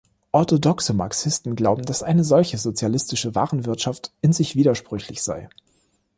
[0.31, 5.47] Orthodoxe Marxisten glauben, dass eine solche sozialistische Warenwirtschaft in sich widersprüchlich sei.